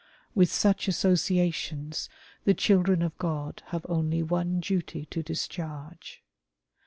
[0.33, 2.09] With such associations
[2.43, 6.23] the children of God have only one duty to discharge.